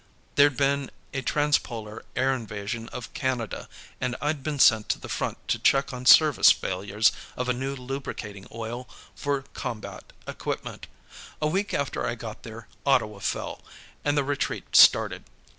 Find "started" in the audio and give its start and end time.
14.75-15.23